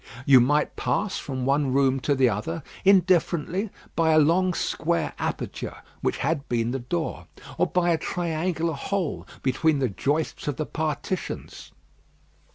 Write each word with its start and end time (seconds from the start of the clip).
You 0.25 0.39
might 0.39 0.75
pass 0.75 1.19
from 1.19 1.45
one 1.45 1.73
room 1.73 1.99
to 1.99 2.15
the 2.15 2.27
other, 2.27 2.63
indifferently, 2.83 3.69
by 3.95 4.13
a 4.13 4.17
long 4.17 4.55
square 4.55 5.13
aperture 5.19 5.77
which 6.01 6.17
had 6.17 6.49
been 6.49 6.71
the 6.71 6.79
door, 6.79 7.27
or 7.59 7.67
by 7.67 7.91
a 7.91 7.99
triangular 7.99 8.73
hole 8.73 9.27
between 9.43 9.77
the 9.77 9.89
joists 9.89 10.47
of 10.47 10.55
the 10.55 10.65
partitions. 10.65 11.71